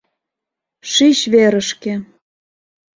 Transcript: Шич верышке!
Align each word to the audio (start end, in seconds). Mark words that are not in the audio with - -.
Шич 0.91 1.19
верышке! 1.33 1.93